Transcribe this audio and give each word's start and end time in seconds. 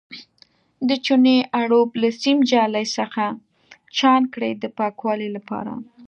د 0.89 0.91
چونې 1.05 1.35
اړوب 1.59 1.89
له 2.01 2.09
سیم 2.21 2.37
جالۍ 2.51 2.85
څخه 2.97 3.25
چاڼ 3.97 4.21
کړئ 4.33 4.51
د 4.57 4.63
پاکوالي 4.79 5.29
لپاره. 5.37 5.73